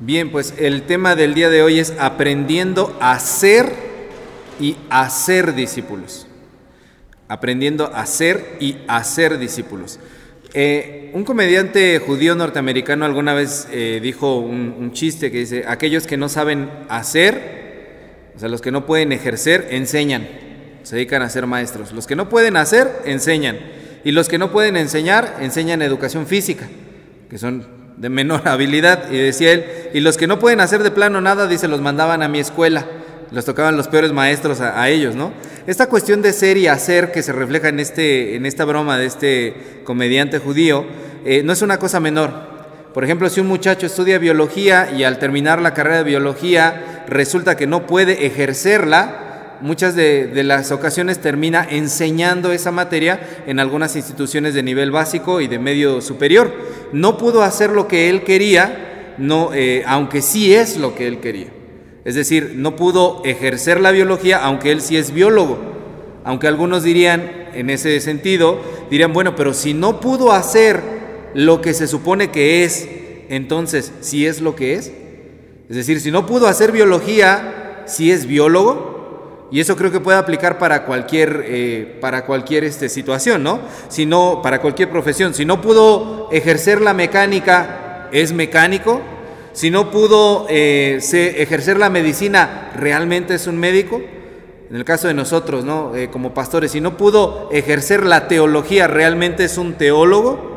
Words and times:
Bien, 0.00 0.30
pues 0.30 0.54
el 0.58 0.82
tema 0.82 1.16
del 1.16 1.34
día 1.34 1.50
de 1.50 1.60
hoy 1.60 1.80
es 1.80 1.92
aprendiendo 1.98 2.96
a 3.00 3.18
ser 3.18 3.72
y 4.60 4.76
a 4.90 5.10
ser 5.10 5.56
discípulos. 5.56 6.28
Aprendiendo 7.26 7.90
a 7.92 8.06
ser 8.06 8.58
y 8.60 8.76
a 8.86 9.02
ser 9.02 9.40
discípulos. 9.40 9.98
Eh, 10.54 11.10
un 11.14 11.24
comediante 11.24 11.98
judío 11.98 12.36
norteamericano 12.36 13.04
alguna 13.04 13.34
vez 13.34 13.66
eh, 13.72 13.98
dijo 14.00 14.38
un, 14.38 14.72
un, 14.78 14.92
chiste 14.92 15.32
que 15.32 15.38
dice, 15.38 15.64
aquellos 15.66 16.06
que 16.06 16.16
no 16.16 16.28
saben 16.28 16.70
hacer, 16.88 18.32
o 18.36 18.38
sea, 18.38 18.48
los 18.48 18.60
que 18.60 18.70
no 18.70 18.86
pueden 18.86 19.10
ejercer, 19.10 19.66
enseñan, 19.72 20.28
se 20.84 20.94
dedican 20.94 21.22
a 21.22 21.28
ser 21.28 21.46
maestros. 21.46 21.92
Los 21.92 22.06
que 22.06 22.14
no 22.14 22.28
pueden 22.28 22.56
hacer, 22.56 22.88
enseñan. 23.04 23.58
Y 24.04 24.12
los 24.12 24.28
que 24.28 24.38
no 24.38 24.52
pueden 24.52 24.76
enseñar, 24.76 25.38
enseñan 25.40 25.82
educación 25.82 26.28
física, 26.28 26.68
que 27.28 27.36
son 27.36 27.77
de 27.98 28.08
menor 28.08 28.42
habilidad. 28.48 29.10
Y 29.10 29.16
decía 29.16 29.52
él, 29.52 29.64
y 29.92 30.00
los 30.00 30.16
que 30.16 30.26
no 30.26 30.38
pueden 30.38 30.60
hacer 30.60 30.82
de 30.82 30.90
plano 30.90 31.20
nada, 31.20 31.46
dice, 31.46 31.68
los 31.68 31.80
mandaban 31.80 32.22
a 32.22 32.28
mi 32.28 32.38
escuela. 32.38 32.86
Los 33.30 33.44
tocaban 33.44 33.76
los 33.76 33.88
peores 33.88 34.12
maestros 34.12 34.62
a, 34.62 34.88
ellos, 34.88 35.14
¿no? 35.14 35.32
Esta 35.66 35.86
cuestión 35.86 36.22
de 36.22 36.32
ser 36.32 36.56
y 36.56 36.66
hacer 36.66 37.12
que 37.12 37.22
se 37.22 37.32
refleja 37.32 37.68
en, 37.68 37.78
este, 37.78 38.36
en 38.36 38.46
esta 38.46 38.64
broma 38.64 38.96
de 38.96 39.04
este 39.04 39.82
comediante 39.84 40.38
judío, 40.38 40.86
eh, 41.26 41.42
no 41.44 41.52
es 41.52 41.60
una 41.60 41.78
cosa 41.78 42.00
menor. 42.00 42.30
Por 42.94 43.04
ejemplo, 43.04 43.28
si 43.28 43.40
un 43.40 43.48
muchacho 43.48 43.84
estudia 43.84 44.18
biología 44.18 44.90
y 44.96 45.04
al 45.04 45.18
terminar 45.18 45.60
la 45.60 45.74
carrera 45.74 45.98
de 45.98 46.04
biología 46.04 47.04
resulta 47.06 47.54
que 47.54 47.66
no 47.66 47.86
puede 47.86 48.24
ejercerla, 48.24 49.27
muchas 49.60 49.94
de, 49.94 50.30
las 50.44 50.70
ocasiones 50.72 51.20
termina 51.20 51.66
enseñando 51.68 52.52
esa 52.52 52.70
materia 52.70 53.20
en 53.46 53.60
algunas 53.60 53.96
instituciones 53.96 54.54
de 54.54 54.62
nivel 54.62 54.90
básico 54.90 55.40
y 55.40 55.48
de 55.48 55.58
medio 55.58 56.00
superior. 56.00 56.52
No 56.92 57.18
pudo 57.18 57.42
hacer 57.42 57.70
lo 57.70 57.88
que 57.88 58.10
él 58.10 58.24
quería, 58.24 59.14
no, 59.18 59.50
eh, 59.52 59.82
aunque 59.86 60.22
sí 60.22 60.54
es 60.54 60.76
lo 60.76 60.94
que 60.94 61.06
él 61.06 61.20
quería. 61.20 61.48
Es 62.04 62.14
decir, 62.14 62.52
no 62.56 62.76
pudo 62.76 63.22
ejercer 63.24 63.80
la 63.80 63.90
biología, 63.90 64.38
aunque 64.38 64.72
él 64.72 64.80
sí 64.80 64.96
es 64.96 65.12
biólogo. 65.12 65.58
Aunque 66.24 66.46
algunos 66.46 66.82
dirían, 66.82 67.48
en 67.54 67.70
ese 67.70 68.00
sentido, 68.00 68.60
dirían, 68.90 69.12
bueno, 69.12 69.34
pero 69.34 69.54
si 69.54 69.74
no 69.74 70.00
pudo 70.00 70.32
hacer 70.32 70.80
lo 71.34 71.60
que 71.60 71.74
se 71.74 71.86
supone 71.86 72.30
que 72.30 72.64
es, 72.64 72.88
entonces, 73.28 73.92
¿sí 74.00 74.26
es 74.26 74.40
lo 74.40 74.54
que 74.54 74.74
es? 74.74 74.92
Es 75.68 75.76
decir, 75.76 76.00
si 76.00 76.10
no 76.10 76.26
pudo 76.26 76.46
hacer 76.46 76.72
biología, 76.72 77.84
¿sí 77.86 78.10
es 78.10 78.26
biólogo? 78.26 78.87
Y 79.50 79.60
eso 79.60 79.76
creo 79.76 79.90
que 79.90 80.00
puede 80.00 80.18
aplicar 80.18 80.58
para 80.58 80.84
cualquier, 80.84 81.44
eh, 81.46 81.98
para 82.00 82.26
cualquier 82.26 82.64
este, 82.64 82.88
situación, 82.88 83.42
¿no? 83.42 83.60
Si 83.88 84.04
no, 84.04 84.40
para 84.42 84.60
cualquier 84.60 84.90
profesión. 84.90 85.32
Si 85.32 85.44
no 85.44 85.62
pudo 85.62 86.28
ejercer 86.30 86.82
la 86.82 86.92
mecánica, 86.92 88.08
¿es 88.12 88.32
mecánico? 88.32 89.00
Si 89.52 89.70
no 89.70 89.90
pudo 89.90 90.46
eh, 90.50 91.00
ejercer 91.38 91.78
la 91.78 91.88
medicina, 91.88 92.70
¿realmente 92.76 93.34
es 93.34 93.46
un 93.46 93.56
médico? 93.56 94.02
En 94.68 94.76
el 94.76 94.84
caso 94.84 95.08
de 95.08 95.14
nosotros, 95.14 95.64
¿no? 95.64 95.96
Eh, 95.96 96.10
como 96.10 96.34
pastores, 96.34 96.72
si 96.72 96.82
no 96.82 96.98
pudo 96.98 97.48
ejercer 97.50 98.04
la 98.04 98.28
teología, 98.28 98.86
¿realmente 98.86 99.44
es 99.44 99.56
un 99.56 99.74
teólogo? 99.74 100.48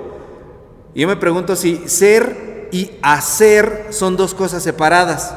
Y 0.94 1.02
yo 1.02 1.08
me 1.08 1.16
pregunto 1.16 1.56
si 1.56 1.78
ser 1.88 2.68
y 2.74 2.92
hacer 3.02 3.88
son 3.92 4.18
dos 4.18 4.34
cosas 4.34 4.64
separadas. 4.64 5.34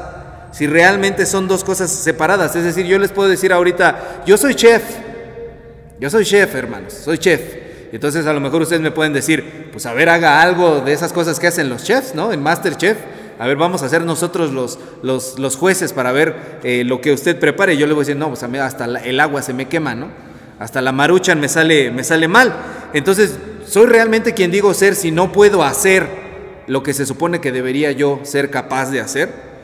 Si 0.55 0.67
realmente 0.67 1.25
son 1.25 1.49
dos 1.49 1.65
cosas 1.65 1.91
separadas. 1.91 2.55
Es 2.55 2.63
decir, 2.63 2.85
yo 2.85 2.97
les 2.97 3.11
puedo 3.11 3.27
decir 3.27 3.51
ahorita, 3.51 4.23
yo 4.25 4.37
soy 4.37 4.55
chef. 4.55 4.83
Yo 5.99 6.09
soy 6.09 6.23
chef, 6.23 6.55
hermanos, 6.55 6.93
soy 6.93 7.17
chef. 7.17 7.41
Entonces 7.91 8.25
a 8.25 8.31
lo 8.31 8.39
mejor 8.39 8.61
ustedes 8.61 8.81
me 8.81 8.91
pueden 8.91 9.11
decir, 9.11 9.67
pues 9.73 9.85
a 9.85 9.91
ver, 9.91 10.07
haga 10.07 10.41
algo 10.41 10.79
de 10.79 10.93
esas 10.93 11.11
cosas 11.11 11.41
que 11.41 11.47
hacen 11.47 11.67
los 11.67 11.83
chefs, 11.83 12.15
¿no? 12.15 12.31
En 12.31 12.41
Masterchef. 12.41 12.95
A 13.37 13.47
ver, 13.47 13.57
vamos 13.57 13.81
a 13.81 13.89
ser 13.89 14.03
nosotros 14.03 14.53
los, 14.53 14.79
los, 15.01 15.37
los 15.39 15.57
jueces 15.57 15.91
para 15.91 16.13
ver 16.13 16.59
eh, 16.63 16.85
lo 16.85 17.01
que 17.01 17.11
usted 17.11 17.37
prepare. 17.37 17.75
Yo 17.75 17.85
le 17.85 17.91
voy 17.91 18.03
a 18.03 18.05
decir, 18.05 18.15
no, 18.15 18.29
pues 18.29 18.43
a 18.43 18.47
mí 18.47 18.57
hasta 18.57 18.85
el 18.85 19.19
agua 19.19 19.41
se 19.41 19.53
me 19.53 19.67
quema, 19.67 19.93
¿no? 19.93 20.07
Hasta 20.57 20.81
la 20.81 20.93
maruchan 20.93 21.37
me 21.37 21.49
sale, 21.49 21.91
me 21.91 22.05
sale 22.05 22.29
mal. 22.29 22.53
Entonces, 22.93 23.35
¿soy 23.67 23.87
realmente 23.87 24.33
quien 24.33 24.51
digo 24.51 24.73
ser 24.73 24.95
si 24.95 25.11
no 25.11 25.33
puedo 25.33 25.65
hacer 25.65 26.07
lo 26.67 26.81
que 26.81 26.93
se 26.93 27.05
supone 27.05 27.41
que 27.41 27.51
debería 27.51 27.91
yo 27.91 28.21
ser 28.23 28.49
capaz 28.49 28.89
de 28.89 29.01
hacer? 29.01 29.54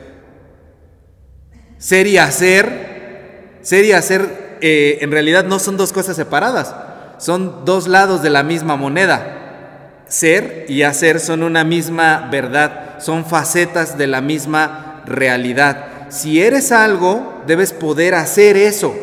Ser 1.82 2.06
y 2.06 2.16
hacer, 2.16 3.58
ser 3.62 3.84
y 3.84 3.90
hacer 3.90 4.58
eh, 4.60 4.98
en 5.00 5.10
realidad 5.10 5.44
no 5.44 5.58
son 5.58 5.76
dos 5.76 5.92
cosas 5.92 6.14
separadas, 6.14 6.72
son 7.18 7.64
dos 7.64 7.88
lados 7.88 8.22
de 8.22 8.30
la 8.30 8.44
misma 8.44 8.76
moneda. 8.76 10.04
Ser 10.06 10.66
y 10.68 10.82
hacer 10.82 11.18
son 11.18 11.42
una 11.42 11.64
misma 11.64 12.28
verdad, 12.30 13.00
son 13.00 13.26
facetas 13.26 13.98
de 13.98 14.06
la 14.06 14.20
misma 14.20 15.02
realidad. 15.06 16.06
Si 16.08 16.40
eres 16.40 16.70
algo, 16.70 17.42
debes 17.48 17.72
poder 17.72 18.14
hacer 18.14 18.56
eso 18.56 18.94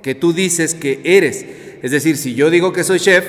que 0.00 0.14
tú 0.14 0.32
dices 0.32 0.74
que 0.74 1.00
eres. 1.02 1.44
Es 1.82 1.90
decir, 1.90 2.16
si 2.16 2.36
yo 2.36 2.48
digo 2.48 2.72
que 2.72 2.84
soy 2.84 3.00
chef, 3.00 3.24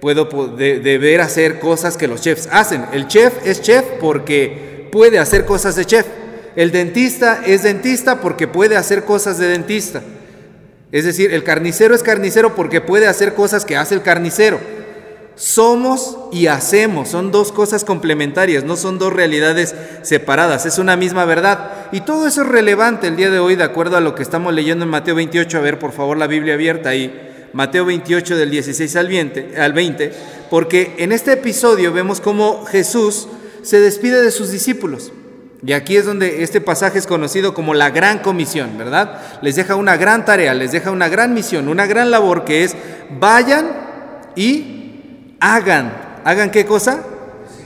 puedo 0.00 0.24
de, 0.56 0.80
deber 0.80 1.20
hacer 1.20 1.60
cosas 1.60 1.96
que 1.96 2.08
los 2.08 2.20
chefs 2.20 2.48
hacen. 2.50 2.84
El 2.92 3.06
chef 3.06 3.46
es 3.46 3.62
chef 3.62 3.84
porque 4.00 4.88
puede 4.90 5.20
hacer 5.20 5.44
cosas 5.44 5.76
de 5.76 5.84
chef. 5.84 6.06
El 6.56 6.70
dentista 6.70 7.42
es 7.46 7.62
dentista 7.62 8.20
porque 8.20 8.48
puede 8.48 8.76
hacer 8.76 9.04
cosas 9.04 9.38
de 9.38 9.48
dentista. 9.48 10.02
Es 10.90 11.04
decir, 11.04 11.32
el 11.32 11.44
carnicero 11.44 11.94
es 11.94 12.02
carnicero 12.02 12.54
porque 12.54 12.82
puede 12.82 13.06
hacer 13.06 13.34
cosas 13.34 13.64
que 13.64 13.76
hace 13.76 13.94
el 13.94 14.02
carnicero. 14.02 14.60
Somos 15.34 16.18
y 16.30 16.48
hacemos, 16.48 17.08
son 17.08 17.32
dos 17.32 17.52
cosas 17.52 17.84
complementarias, 17.84 18.64
no 18.64 18.76
son 18.76 18.98
dos 18.98 19.14
realidades 19.14 19.74
separadas, 20.02 20.66
es 20.66 20.78
una 20.78 20.94
misma 20.96 21.24
verdad. 21.24 21.88
Y 21.90 22.02
todo 22.02 22.26
eso 22.26 22.42
es 22.42 22.48
relevante 22.48 23.06
el 23.06 23.16
día 23.16 23.30
de 23.30 23.38
hoy 23.38 23.56
de 23.56 23.64
acuerdo 23.64 23.96
a 23.96 24.02
lo 24.02 24.14
que 24.14 24.22
estamos 24.22 24.52
leyendo 24.52 24.84
en 24.84 24.90
Mateo 24.90 25.14
28. 25.14 25.56
A 25.56 25.62
ver, 25.62 25.78
por 25.78 25.92
favor, 25.92 26.18
la 26.18 26.26
Biblia 26.26 26.54
abierta 26.54 26.90
ahí. 26.90 27.48
Mateo 27.54 27.86
28 27.86 28.36
del 28.36 28.50
16 28.50 28.96
al 28.96 29.08
20, 29.08 29.60
al 29.60 29.72
20, 29.72 30.12
porque 30.50 30.94
en 30.98 31.12
este 31.12 31.32
episodio 31.32 31.92
vemos 31.92 32.20
cómo 32.20 32.64
Jesús 32.66 33.28
se 33.62 33.80
despide 33.80 34.22
de 34.22 34.30
sus 34.30 34.50
discípulos. 34.50 35.12
Y 35.64 35.72
aquí 35.74 35.96
es 35.96 36.06
donde 36.06 36.42
este 36.42 36.60
pasaje 36.60 36.98
es 36.98 37.06
conocido 37.06 37.54
como 37.54 37.72
la 37.72 37.90
gran 37.90 38.18
comisión, 38.18 38.76
¿verdad? 38.76 39.20
Les 39.42 39.54
deja 39.54 39.76
una 39.76 39.96
gran 39.96 40.24
tarea, 40.24 40.54
les 40.54 40.72
deja 40.72 40.90
una 40.90 41.08
gran 41.08 41.34
misión, 41.34 41.68
una 41.68 41.86
gran 41.86 42.10
labor 42.10 42.44
que 42.44 42.64
es 42.64 42.74
vayan 43.20 43.70
y 44.34 45.36
hagan. 45.38 46.20
¿Hagan 46.24 46.50
qué 46.50 46.66
cosa? 46.66 47.04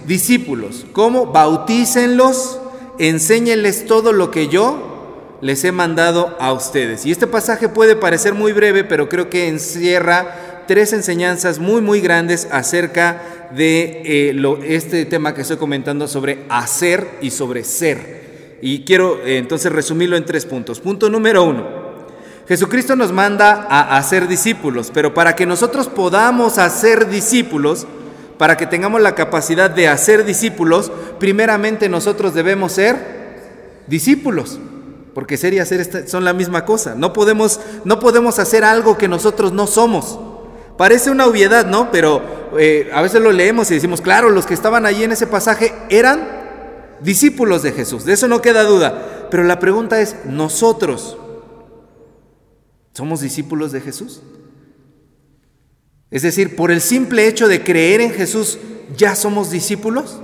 Discípulos. 0.06 0.84
¿Cómo? 0.92 1.26
Bautícenlos, 1.26 2.60
enséñenles 2.98 3.86
todo 3.86 4.12
lo 4.12 4.30
que 4.30 4.48
yo 4.48 5.38
les 5.40 5.64
he 5.64 5.72
mandado 5.72 6.36
a 6.38 6.52
ustedes. 6.52 7.06
Y 7.06 7.12
este 7.12 7.26
pasaje 7.26 7.70
puede 7.70 7.96
parecer 7.96 8.34
muy 8.34 8.52
breve, 8.52 8.84
pero 8.84 9.08
creo 9.08 9.30
que 9.30 9.48
encierra 9.48 10.64
tres 10.66 10.92
enseñanzas 10.92 11.58
muy, 11.58 11.80
muy 11.80 12.00
grandes 12.00 12.48
acerca 12.50 13.12
de 13.12 13.35
eh, 13.56 14.32
lo, 14.34 14.62
este 14.62 15.04
tema 15.06 15.34
que 15.34 15.42
estoy 15.42 15.56
comentando 15.56 16.08
sobre 16.08 16.44
hacer 16.48 17.18
y 17.20 17.30
sobre 17.30 17.64
ser. 17.64 18.58
Y 18.62 18.84
quiero 18.84 19.20
eh, 19.24 19.38
entonces 19.38 19.70
resumirlo 19.72 20.16
en 20.16 20.24
tres 20.24 20.46
puntos. 20.46 20.80
Punto 20.80 21.10
número 21.10 21.44
uno. 21.44 21.86
Jesucristo 22.48 22.94
nos 22.94 23.12
manda 23.12 23.66
a 23.68 23.96
hacer 23.96 24.28
discípulos, 24.28 24.90
pero 24.94 25.12
para 25.12 25.34
que 25.34 25.46
nosotros 25.46 25.88
podamos 25.88 26.58
hacer 26.58 27.08
discípulos, 27.08 27.86
para 28.38 28.56
que 28.56 28.66
tengamos 28.66 29.00
la 29.00 29.14
capacidad 29.14 29.68
de 29.68 29.88
hacer 29.88 30.24
discípulos, 30.24 30.92
primeramente 31.18 31.88
nosotros 31.88 32.34
debemos 32.34 32.72
ser 32.72 32.96
discípulos 33.88 34.60
porque 35.16 35.38
ser 35.38 35.54
y 35.54 35.60
hacer 35.60 36.06
son 36.06 36.26
la 36.26 36.34
misma 36.34 36.66
cosa. 36.66 36.94
No 36.94 37.14
podemos, 37.14 37.58
no 37.86 37.98
podemos 37.98 38.38
hacer 38.38 38.64
algo 38.64 38.98
que 38.98 39.08
nosotros 39.08 39.50
no 39.50 39.66
somos. 39.66 40.18
Parece 40.76 41.10
una 41.10 41.24
obviedad, 41.24 41.64
¿no? 41.64 41.90
Pero 41.90 42.20
eh, 42.58 42.90
a 42.92 43.02
veces 43.02 43.22
lo 43.22 43.32
leemos 43.32 43.70
y 43.70 43.74
decimos, 43.74 44.00
claro, 44.00 44.30
los 44.30 44.46
que 44.46 44.54
estaban 44.54 44.86
allí 44.86 45.04
en 45.04 45.12
ese 45.12 45.26
pasaje 45.26 45.72
eran 45.88 46.26
discípulos 47.00 47.62
de 47.62 47.72
Jesús, 47.72 48.04
de 48.04 48.12
eso 48.12 48.28
no 48.28 48.42
queda 48.42 48.64
duda. 48.64 49.28
Pero 49.30 49.44
la 49.44 49.58
pregunta 49.58 50.00
es, 50.00 50.16
¿nosotros 50.24 51.18
somos 52.92 53.20
discípulos 53.20 53.72
de 53.72 53.80
Jesús? 53.80 54.22
Es 56.10 56.22
decir, 56.22 56.56
por 56.56 56.70
el 56.70 56.80
simple 56.80 57.26
hecho 57.26 57.48
de 57.48 57.62
creer 57.62 58.00
en 58.00 58.12
Jesús, 58.12 58.59
¿ya 58.97 59.16
somos 59.16 59.50
discípulos? 59.50 60.20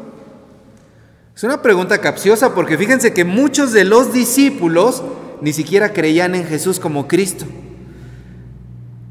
Es 1.34 1.42
una 1.44 1.62
pregunta 1.62 1.98
capciosa 1.98 2.54
porque 2.54 2.78
fíjense 2.78 3.12
que 3.12 3.24
muchos 3.24 3.72
de 3.72 3.84
los 3.84 4.12
discípulos 4.12 5.02
ni 5.40 5.52
siquiera 5.52 5.92
creían 5.92 6.34
en 6.34 6.46
Jesús 6.46 6.78
como 6.78 7.08
Cristo. 7.08 7.46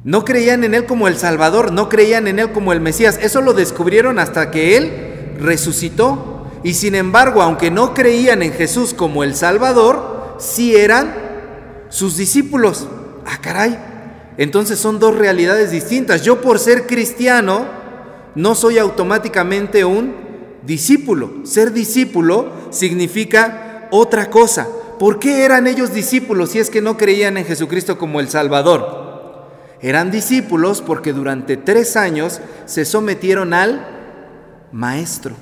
No 0.04 0.26
creían 0.26 0.64
en 0.64 0.74
Él 0.74 0.86
como 0.86 1.08
el 1.08 1.18
Salvador, 1.18 1.72
no 1.72 1.88
creían 1.88 2.28
en 2.28 2.40
Él 2.40 2.52
como 2.52 2.74
el 2.74 2.82
Mesías. 2.82 3.20
Eso 3.22 3.42
lo 3.42 3.54
descubrieron 3.54 4.18
hasta 4.18 4.50
que 4.50 4.78
Él 4.78 5.36
resucitó. 5.40 6.48
Y 6.64 6.74
sin 6.74 6.96
embargo, 6.96 7.42
aunque 7.42 7.70
no 7.70 7.94
creían 7.94 8.42
en 8.42 8.54
Jesús 8.54 8.94
como 8.94 9.24
el 9.24 9.36
Salvador, 9.36 10.38
sí 10.40 10.76
eran 10.76 11.14
sus 11.90 12.18
discípulos. 12.18 12.88
Ah, 13.26 13.40
caray. 13.42 13.78
Entonces 14.38 14.80
son 14.80 15.00
dos 15.00 15.16
realidades 15.16 15.70
distintas. 15.70 16.24
Yo 16.24 16.42
por 16.42 16.58
ser 16.58 16.88
cristiano 16.88 17.66
no 18.34 18.56
soy 18.56 18.80
automáticamente 18.80 19.86
un 19.86 20.16
discípulo. 20.64 21.46
Ser 21.46 21.74
discípulo 21.74 22.52
significa 22.72 23.88
otra 23.92 24.32
cosa. 24.32 24.68
¿Por 24.98 25.20
qué 25.20 25.44
eran 25.46 25.68
ellos 25.68 25.94
discípulos 25.94 26.52
si 26.52 26.60
es 26.60 26.70
que 26.70 26.82
no 26.82 26.98
creían 26.98 27.38
en 27.38 27.46
Jesucristo 27.46 27.98
como 27.98 28.20
el 28.20 28.30
Salvador? 28.30 29.01
Eran 29.82 30.12
discípulos 30.12 30.82
porque 30.82 31.14
durante 31.14 31.58
tres 31.58 31.98
años 31.98 32.42
se 32.66 32.86
sometieron 32.86 33.54
al 33.54 33.88
Maestro 34.72 35.36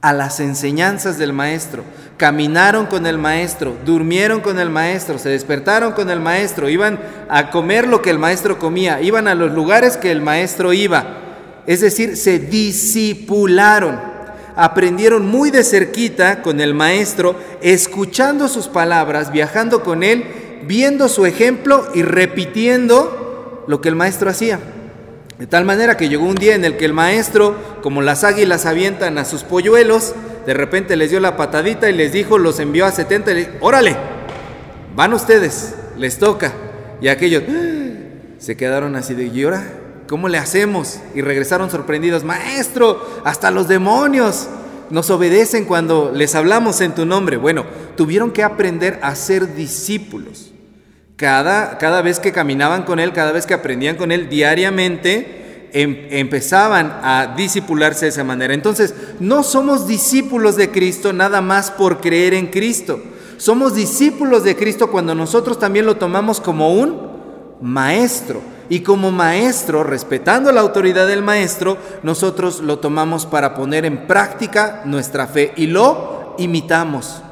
a 0.00 0.12
las 0.12 0.38
enseñanzas 0.38 1.18
del 1.18 1.32
maestro, 1.32 1.82
caminaron 2.16 2.86
con 2.86 3.06
el 3.06 3.18
maestro, 3.18 3.76
durmieron 3.84 4.40
con 4.40 4.60
el 4.60 4.70
maestro, 4.70 5.18
se 5.18 5.30
despertaron 5.30 5.92
con 5.92 6.08
el 6.10 6.20
maestro, 6.20 6.68
iban 6.68 7.00
a 7.28 7.50
comer 7.50 7.88
lo 7.88 8.00
que 8.00 8.10
el 8.10 8.18
maestro 8.18 8.58
comía, 8.58 9.00
iban 9.00 9.26
a 9.26 9.34
los 9.34 9.52
lugares 9.52 9.96
que 9.96 10.12
el 10.12 10.20
maestro 10.20 10.72
iba. 10.72 11.04
Es 11.66 11.80
decir, 11.80 12.16
se 12.16 12.38
disipularon, 12.38 14.00
aprendieron 14.54 15.26
muy 15.26 15.50
de 15.50 15.64
cerquita 15.64 16.42
con 16.42 16.60
el 16.60 16.74
maestro, 16.74 17.34
escuchando 17.60 18.46
sus 18.46 18.68
palabras, 18.68 19.32
viajando 19.32 19.82
con 19.82 20.04
él, 20.04 20.24
viendo 20.64 21.08
su 21.08 21.26
ejemplo 21.26 21.88
y 21.92 22.02
repitiendo 22.02 23.27
lo 23.68 23.80
que 23.80 23.88
el 23.88 23.94
maestro 23.94 24.28
hacía. 24.28 24.58
De 25.38 25.46
tal 25.46 25.64
manera 25.64 25.96
que 25.96 26.08
llegó 26.08 26.24
un 26.24 26.34
día 26.34 26.56
en 26.56 26.64
el 26.64 26.76
que 26.76 26.84
el 26.84 26.92
maestro, 26.92 27.54
como 27.80 28.02
las 28.02 28.24
águilas 28.24 28.66
avientan 28.66 29.18
a 29.18 29.24
sus 29.24 29.44
polluelos, 29.44 30.14
de 30.46 30.54
repente 30.54 30.96
les 30.96 31.10
dio 31.10 31.20
la 31.20 31.36
patadita 31.36 31.88
y 31.88 31.92
les 31.92 32.12
dijo, 32.12 32.38
los 32.38 32.58
envió 32.58 32.86
a 32.86 32.90
70, 32.90 33.38
y 33.38 33.48
órale, 33.60 33.96
van 34.96 35.12
ustedes, 35.12 35.76
les 35.96 36.18
toca. 36.18 36.52
Y 37.00 37.06
aquellos 37.06 37.44
¡ah! 37.48 38.32
se 38.38 38.56
quedaron 38.56 38.96
así 38.96 39.14
de, 39.14 39.26
¿y 39.26 39.44
ahora 39.44 39.62
cómo 40.08 40.28
le 40.28 40.38
hacemos? 40.38 40.98
Y 41.14 41.20
regresaron 41.20 41.70
sorprendidos, 41.70 42.24
maestro, 42.24 43.20
hasta 43.24 43.52
los 43.52 43.68
demonios 43.68 44.48
nos 44.90 45.10
obedecen 45.10 45.66
cuando 45.66 46.10
les 46.12 46.34
hablamos 46.34 46.80
en 46.80 46.94
tu 46.94 47.04
nombre. 47.04 47.36
Bueno, 47.36 47.64
tuvieron 47.96 48.32
que 48.32 48.42
aprender 48.42 48.98
a 49.02 49.14
ser 49.14 49.54
discípulos. 49.54 50.52
Cada, 51.18 51.78
cada 51.78 52.00
vez 52.00 52.20
que 52.20 52.30
caminaban 52.30 52.84
con 52.84 53.00
Él, 53.00 53.12
cada 53.12 53.32
vez 53.32 53.44
que 53.44 53.52
aprendían 53.52 53.96
con 53.96 54.12
Él 54.12 54.28
diariamente, 54.28 55.68
em, 55.72 56.06
empezaban 56.10 57.00
a 57.02 57.34
disipularse 57.36 58.04
de 58.04 58.10
esa 58.10 58.22
manera. 58.22 58.54
Entonces, 58.54 58.94
no 59.18 59.42
somos 59.42 59.88
discípulos 59.88 60.54
de 60.54 60.70
Cristo 60.70 61.12
nada 61.12 61.40
más 61.40 61.72
por 61.72 62.00
creer 62.00 62.34
en 62.34 62.46
Cristo. 62.46 63.00
Somos 63.36 63.74
discípulos 63.74 64.44
de 64.44 64.54
Cristo 64.54 64.92
cuando 64.92 65.12
nosotros 65.16 65.58
también 65.58 65.86
lo 65.86 65.96
tomamos 65.96 66.40
como 66.40 66.72
un 66.72 67.10
maestro. 67.60 68.40
Y 68.68 68.80
como 68.80 69.10
maestro, 69.10 69.82
respetando 69.82 70.52
la 70.52 70.60
autoridad 70.60 71.08
del 71.08 71.24
maestro, 71.24 71.78
nosotros 72.04 72.60
lo 72.60 72.78
tomamos 72.78 73.26
para 73.26 73.56
poner 73.56 73.84
en 73.86 74.06
práctica 74.06 74.82
nuestra 74.84 75.26
fe 75.26 75.52
y 75.56 75.66
lo 75.66 76.36
imitamos. 76.38 77.22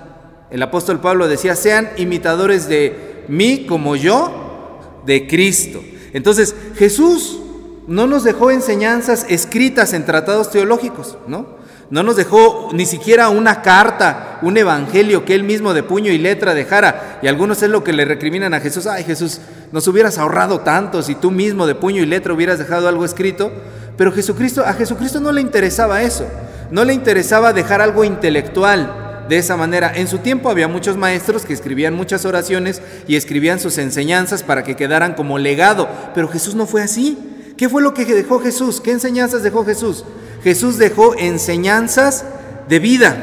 El 0.51 0.63
apóstol 0.63 0.99
Pablo 0.99 1.29
decía, 1.29 1.55
sean 1.55 1.91
imitadores 1.97 2.69
de 2.69 3.06
mí 3.29 3.67
como 3.67 3.97
yo 3.97 5.03
de 5.05 5.27
Cristo. 5.27 5.83
Entonces, 6.13 6.55
Jesús 6.77 7.41
no 7.87 8.07
nos 8.07 8.25
dejó 8.25 8.51
enseñanzas 8.51 9.27
escritas 9.29 9.93
en 9.93 10.05
tratados 10.05 10.51
teológicos, 10.51 11.17
¿no? 11.27 11.57
No 11.89 12.03
nos 12.03 12.17
dejó 12.17 12.71
ni 12.73 12.85
siquiera 12.85 13.29
una 13.29 13.63
carta, 13.63 14.41
un 14.43 14.57
evangelio 14.57 15.25
que 15.25 15.37
él 15.37 15.45
mismo 15.45 15.73
de 15.73 15.85
puño 15.85 16.11
y 16.11 16.19
letra 16.19 16.53
dejara. 16.53 17.21
Y 17.23 17.29
algunos 17.29 17.63
es 17.63 17.71
lo 17.71 17.85
que 17.85 17.93
le 17.93 18.05
recriminan 18.05 18.55
a 18.55 18.61
Jesús. 18.61 18.89
Ay 18.89 19.05
Jesús, 19.05 19.41
nos 19.71 19.87
hubieras 19.87 20.19
ahorrado 20.19 20.61
tanto 20.63 21.01
si 21.03 21.15
tú 21.15 21.31
mismo 21.31 21.65
de 21.65 21.77
puño 21.77 22.03
y 22.03 22.07
letra 22.07 22.35
hubieras 22.35 22.59
dejado 22.59 22.89
algo 22.89 23.05
escrito. 23.05 23.53
Pero 23.97 24.11
Jesucristo, 24.11 24.65
a 24.67 24.73
Jesucristo 24.73 25.21
no 25.21 25.31
le 25.31 25.41
interesaba 25.41 26.03
eso. 26.03 26.27
No 26.73 26.85
le 26.85 26.93
interesaba 26.93 27.53
dejar 27.53 27.81
algo 27.81 28.03
intelectual 28.03 29.06
de 29.29 29.39
esa 29.39 29.57
manera. 29.57 29.93
En 29.95 30.09
su 30.09 30.19
tiempo 30.19 30.51
había 30.51 30.69
muchos 30.69 30.97
maestros 30.97 31.45
que 31.45 31.53
escribían 31.53 31.95
muchas 31.95 32.25
oraciones 32.25 32.83
y 33.07 33.17
escribían 33.17 33.61
sus 33.61 33.79
enseñanzas 33.79 34.43
para 34.43 34.65
que 34.65 34.77
quedaran 34.77 35.15
como 35.15 35.39
legado, 35.39 35.89
pero 36.15 36.29
Jesús 36.29 36.55
no 36.55 36.67
fue 36.67 36.83
así. 36.83 37.19
¿Qué 37.57 37.69
fue 37.69 37.83
lo 37.83 37.95
que 37.95 38.05
dejó 38.05 38.39
Jesús? 38.41 38.81
¿Qué 38.81 38.93
enseñanzas 38.93 39.43
dejó 39.43 39.65
Jesús? 39.65 40.05
Jesús 40.43 40.79
dejó 40.79 41.15
enseñanzas 41.17 42.25
de 42.69 42.79
vida. 42.79 43.17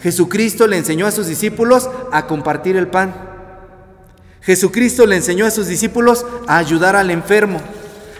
Jesucristo 0.00 0.66
le 0.66 0.76
enseñó 0.76 1.06
a 1.06 1.12
sus 1.12 1.26
discípulos 1.26 1.88
a 2.12 2.26
compartir 2.26 2.76
el 2.76 2.88
pan. 2.88 3.14
Jesucristo 4.42 5.06
le 5.06 5.16
enseñó 5.16 5.46
a 5.46 5.50
sus 5.50 5.68
discípulos 5.68 6.26
a 6.46 6.58
ayudar 6.58 6.96
al 6.96 7.10
enfermo. 7.10 7.60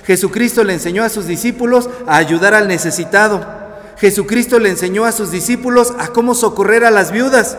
Jesucristo 0.06 0.64
le 0.64 0.74
enseñó 0.74 1.02
a 1.02 1.08
sus 1.08 1.26
discípulos 1.26 1.90
a 2.06 2.16
ayudar 2.16 2.54
al 2.54 2.68
necesitado. 2.68 3.63
Jesucristo 3.96 4.58
le 4.58 4.70
enseñó 4.70 5.04
a 5.04 5.12
sus 5.12 5.30
discípulos 5.30 5.94
a 5.98 6.08
cómo 6.08 6.34
socorrer 6.34 6.84
a 6.84 6.90
las 6.90 7.12
viudas, 7.12 7.56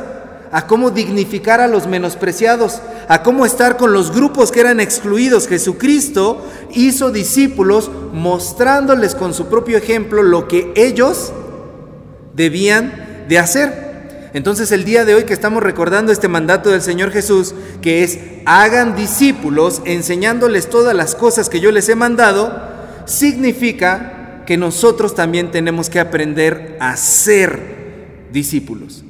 a 0.52 0.68
cómo 0.68 0.92
dignificar 0.92 1.62
a 1.62 1.68
los 1.68 1.88
menospreciados, 1.88 2.82
a 3.08 3.24
cómo 3.24 3.46
estar 3.46 3.78
con 3.78 3.94
los 3.94 4.14
grupos 4.14 4.52
que 4.52 4.62
eran 4.62 4.80
excluidos. 4.80 5.48
Jesucristo 5.48 6.46
hizo 6.72 7.12
discípulos 7.12 7.90
mostrándoles 8.14 9.16
con 9.16 9.34
su 9.34 9.48
propio 9.48 9.78
ejemplo 9.78 10.24
lo 10.24 10.48
que 10.48 10.72
ellos 10.76 11.34
debían 12.34 13.26
de 13.28 13.40
hacer. 13.40 13.86
Entonces 14.34 14.74
el 14.74 14.84
día 14.84 15.06
de 15.06 15.16
hoy 15.16 15.24
que 15.24 15.34
estamos 15.34 15.64
recordando 15.64 16.12
este 16.12 16.28
mandato 16.28 16.70
del 16.70 16.81
Señor 16.81 17.12
Jesús, 17.12 17.56
que 17.81 18.04
es 18.04 18.20
hagan 18.46 18.96
discípulos 18.96 19.81
enseñándoles 19.86 20.70
todas 20.70 20.94
las 20.94 21.16
cosas 21.16 21.48
que 21.48 21.62
yo 21.62 21.72
les 21.72 21.88
he 21.88 21.96
mandado, 21.96 22.52
significa 23.06 24.15
que 24.45 24.57
nosotros 24.57 25.15
también 25.15 25.51
tenemos 25.51 25.89
que 25.89 26.00
aprender 26.00 26.77
a 26.80 26.95
ser 26.97 28.27
discípulos. 28.31 29.03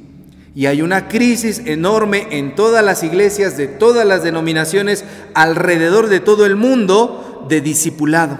Y 0.54 0.66
hay 0.66 0.80
una 0.80 1.08
crisis 1.08 1.60
enorme 1.66 2.28
en 2.30 2.54
todas 2.54 2.82
las 2.84 3.02
iglesias 3.02 3.56
de 3.56 3.68
todas 3.68 4.06
las 4.06 4.22
denominaciones 4.22 5.04
alrededor 5.34 6.08
de 6.08 6.20
todo 6.20 6.46
el 6.46 6.56
mundo 6.56 7.46
de 7.48 7.60
discipulado. 7.60 8.38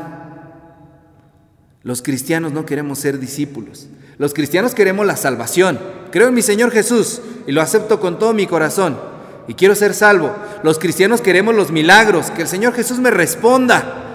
Los 1.83 2.03
cristianos 2.03 2.53
no 2.53 2.65
queremos 2.65 2.99
ser 2.99 3.19
discípulos. 3.19 3.89
Los 4.19 4.33
cristianos 4.33 4.75
queremos 4.75 5.07
la 5.07 5.17
salvación. 5.17 5.79
Creo 6.11 6.29
en 6.29 6.35
mi 6.35 6.43
Señor 6.43 6.71
Jesús 6.71 7.21
y 7.47 7.53
lo 7.53 7.61
acepto 7.61 8.01
con 8.01 8.19
todo 8.19 8.33
mi 8.33 8.47
corazón 8.47 8.97
y 9.47 9.55
quiero 9.55 9.75
ser 9.75 9.95
salvo. 9.95 10.35
Los 10.63 10.79
cristianos 10.79 11.21
queremos 11.21 11.55
los 11.55 11.71
milagros, 11.71 12.31
que 12.31 12.43
el 12.43 12.49
Señor 12.49 12.73
Jesús 12.73 12.99
me 12.99 13.11
responda 13.11 14.06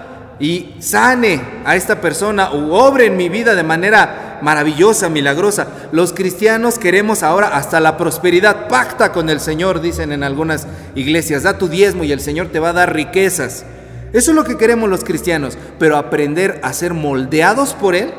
y 0.42 0.74
sane 0.80 1.40
a 1.64 1.76
esta 1.76 2.00
persona 2.00 2.50
o 2.50 2.74
obre 2.74 3.06
en 3.06 3.16
mi 3.16 3.28
vida 3.28 3.54
de 3.54 3.62
manera 3.62 4.40
maravillosa, 4.42 5.08
milagrosa. 5.08 5.68
Los 5.92 6.12
cristianos 6.12 6.80
queremos 6.80 7.22
ahora 7.22 7.56
hasta 7.56 7.78
la 7.78 7.96
prosperidad. 7.96 8.66
Pacta 8.66 9.12
con 9.12 9.30
el 9.30 9.38
Señor, 9.38 9.80
dicen 9.80 10.10
en 10.10 10.24
algunas 10.24 10.66
iglesias. 10.96 11.44
Da 11.44 11.58
tu 11.58 11.68
diezmo 11.68 12.02
y 12.02 12.10
el 12.10 12.18
Señor 12.18 12.48
te 12.48 12.58
va 12.58 12.70
a 12.70 12.72
dar 12.72 12.92
riquezas. 12.92 13.64
Eso 14.12 14.32
es 14.32 14.34
lo 14.34 14.42
que 14.42 14.58
queremos 14.58 14.90
los 14.90 15.04
cristianos, 15.04 15.56
pero 15.78 15.96
aprender 15.96 16.58
a 16.64 16.72
ser 16.72 16.92
moldeados 16.92 17.74
por 17.74 17.94
Él 17.94 18.12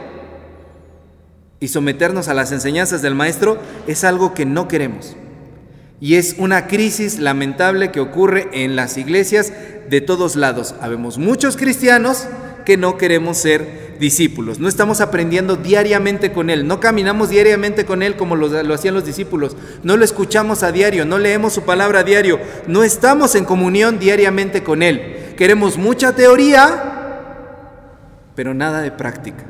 y 1.59 1.67
someternos 1.67 2.29
a 2.29 2.33
las 2.33 2.53
enseñanzas 2.53 3.01
del 3.01 3.15
Maestro 3.15 3.57
es 3.85 4.05
algo 4.05 4.33
que 4.33 4.45
no 4.45 4.69
queremos. 4.69 5.17
Y 6.03 6.15
es 6.15 6.35
una 6.37 6.67
crisis 6.67 7.17
lamentable 7.17 7.89
que 7.89 8.01
ocurre 8.01 8.49
en 8.51 8.75
las 8.75 8.97
iglesias 8.97 9.53
de 9.89 10.01
todos 10.01 10.35
lados. 10.35 10.75
Habemos 10.81 11.17
muchos 11.17 11.55
cristianos 11.55 12.27
que 12.65 12.75
no 12.75 12.97
queremos 12.97 13.37
ser 13.37 13.95
discípulos. 14.01 14.59
No 14.59 14.67
estamos 14.67 14.99
aprendiendo 14.99 15.55
diariamente 15.55 16.33
con 16.33 16.49
Él. 16.49 16.67
No 16.67 16.81
caminamos 16.81 17.29
diariamente 17.29 17.85
con 17.85 18.03
Él 18.03 18.17
como 18.17 18.35
lo, 18.35 18.73
hacían 18.73 18.95
los 18.95 19.05
discípulos. 19.05 19.55
No 19.83 19.95
lo 19.95 20.03
escuchamos 20.03 20.61
a 20.61 20.73
diario. 20.73 21.05
No 21.05 21.19
leemos 21.19 21.53
su 21.53 21.61
palabra 21.61 21.99
a 21.99 22.03
diario. 22.03 22.37
No 22.67 22.83
estamos 22.83 23.33
en 23.35 23.45
comunión 23.45 23.97
diariamente 23.97 24.61
con 24.61 24.83
Él. 24.83 25.33
Queremos 25.37 25.77
mucha 25.77 26.13
teoría, 26.13 27.21
pero 28.35 28.53
nada 28.53 28.81
de 28.81 28.91
práctica. 28.91 29.45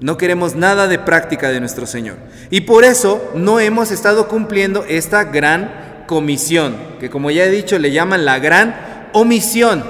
No 0.00 0.16
queremos 0.16 0.56
nada 0.56 0.88
de 0.88 0.98
práctica 0.98 1.50
de 1.50 1.60
nuestro 1.60 1.86
Señor. 1.86 2.16
Y 2.48 2.62
por 2.62 2.84
eso 2.84 3.30
no 3.34 3.60
hemos 3.60 3.90
estado 3.90 4.28
cumpliendo 4.28 4.84
esta 4.88 5.24
gran 5.24 6.04
comisión, 6.06 6.74
que 6.98 7.10
como 7.10 7.30
ya 7.30 7.44
he 7.44 7.50
dicho 7.50 7.78
le 7.78 7.92
llaman 7.92 8.24
la 8.24 8.38
gran 8.38 9.10
omisión, 9.12 9.84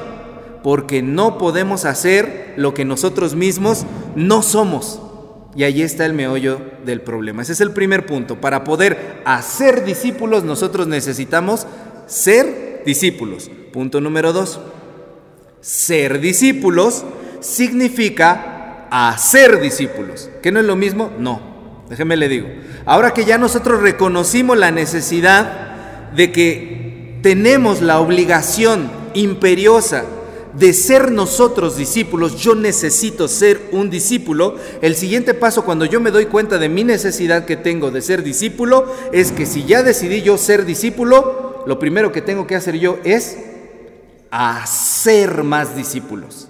porque 0.62 1.00
no 1.00 1.38
podemos 1.38 1.84
hacer 1.84 2.54
lo 2.56 2.74
que 2.74 2.84
nosotros 2.84 3.36
mismos 3.36 3.86
no 4.16 4.42
somos. 4.42 5.00
Y 5.54 5.64
ahí 5.64 5.82
está 5.82 6.06
el 6.06 6.12
meollo 6.12 6.60
del 6.84 7.00
problema. 7.00 7.42
Ese 7.42 7.52
es 7.52 7.60
el 7.60 7.72
primer 7.72 8.04
punto. 8.06 8.40
Para 8.40 8.64
poder 8.64 9.22
hacer 9.24 9.84
discípulos 9.84 10.44
nosotros 10.44 10.86
necesitamos 10.88 11.66
ser 12.06 12.82
discípulos. 12.84 13.50
Punto 13.72 14.00
número 14.00 14.32
dos. 14.32 14.60
Ser 15.60 16.20
discípulos 16.20 17.04
significa 17.40 18.59
a 18.90 19.16
ser 19.18 19.60
discípulos. 19.60 20.28
¿Que 20.42 20.52
no 20.52 20.60
es 20.60 20.66
lo 20.66 20.76
mismo? 20.76 21.10
No. 21.18 21.40
Déjeme 21.88 22.16
le 22.16 22.28
digo. 22.28 22.48
Ahora 22.86 23.12
que 23.12 23.24
ya 23.24 23.38
nosotros 23.38 23.80
reconocimos 23.80 24.56
la 24.58 24.70
necesidad 24.70 26.10
de 26.14 26.32
que 26.32 27.18
tenemos 27.22 27.82
la 27.82 28.00
obligación 28.00 28.90
imperiosa 29.14 30.04
de 30.54 30.72
ser 30.72 31.12
nosotros 31.12 31.76
discípulos, 31.76 32.40
yo 32.40 32.54
necesito 32.54 33.28
ser 33.28 33.60
un 33.72 33.88
discípulo, 33.88 34.56
el 34.82 34.96
siguiente 34.96 35.34
paso 35.34 35.64
cuando 35.64 35.84
yo 35.84 36.00
me 36.00 36.10
doy 36.10 36.26
cuenta 36.26 36.58
de 36.58 36.68
mi 36.68 36.82
necesidad 36.82 37.44
que 37.44 37.56
tengo 37.56 37.90
de 37.90 38.02
ser 38.02 38.22
discípulo 38.22 38.92
es 39.12 39.30
que 39.30 39.46
si 39.46 39.64
ya 39.64 39.82
decidí 39.82 40.22
yo 40.22 40.38
ser 40.38 40.64
discípulo, 40.64 41.64
lo 41.66 41.78
primero 41.78 42.10
que 42.10 42.22
tengo 42.22 42.46
que 42.46 42.56
hacer 42.56 42.78
yo 42.78 42.98
es 43.04 43.38
hacer 44.30 45.44
más 45.44 45.76
discípulos. 45.76 46.48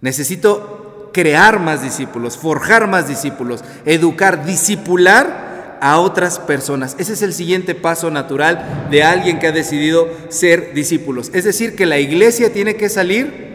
Necesito 0.00 0.89
crear 1.12 1.58
más 1.58 1.82
discípulos, 1.82 2.36
forjar 2.36 2.86
más 2.86 3.08
discípulos, 3.08 3.64
educar, 3.84 4.44
discipular 4.44 5.78
a 5.80 5.98
otras 5.98 6.38
personas. 6.38 6.94
Ese 6.98 7.14
es 7.14 7.22
el 7.22 7.32
siguiente 7.32 7.74
paso 7.74 8.10
natural 8.10 8.88
de 8.90 9.02
alguien 9.02 9.38
que 9.38 9.46
ha 9.46 9.52
decidido 9.52 10.08
ser 10.28 10.74
discípulos. 10.74 11.30
Es 11.34 11.44
decir, 11.44 11.74
que 11.74 11.86
la 11.86 11.98
iglesia 11.98 12.52
tiene 12.52 12.76
que 12.76 12.88
salir 12.88 13.50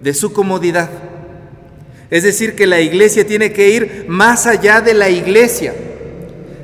de 0.00 0.14
su 0.14 0.32
comodidad. 0.32 0.88
Es 2.10 2.22
decir, 2.22 2.54
que 2.54 2.66
la 2.66 2.80
iglesia 2.80 3.26
tiene 3.26 3.52
que 3.52 3.70
ir 3.70 4.04
más 4.08 4.46
allá 4.46 4.80
de 4.80 4.94
la 4.94 5.10
iglesia. 5.10 5.74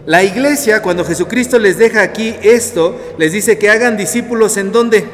La 0.06 0.22
iglesia, 0.22 0.82
cuando 0.82 1.04
Jesucristo 1.04 1.58
les 1.58 1.76
deja 1.76 2.02
aquí 2.02 2.34
esto, 2.42 2.98
les 3.18 3.32
dice 3.32 3.58
que 3.58 3.70
hagan 3.70 3.96
discípulos 3.96 4.56
en 4.56 4.72
dónde? 4.72 5.04